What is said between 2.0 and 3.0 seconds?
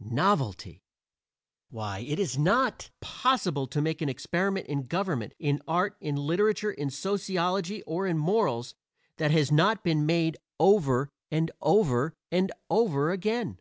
it is not